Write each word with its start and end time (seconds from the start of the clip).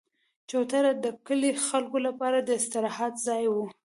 چوتره 0.49 0.91
د 1.03 1.05
کلي 1.25 1.51
د 1.57 1.61
خلکو 1.69 1.97
لپاره 2.07 2.37
د 2.41 2.49
استراحت 2.59 3.13
ځای 3.27 3.45
وو. 3.53 3.65